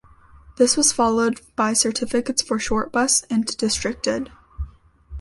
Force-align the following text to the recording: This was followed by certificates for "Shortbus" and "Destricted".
This 0.55 0.75
was 0.75 0.91
followed 0.91 1.41
by 1.55 1.73
certificates 1.73 2.41
for 2.41 2.57
"Shortbus" 2.57 3.23
and 3.29 3.45
"Destricted". 3.45 4.31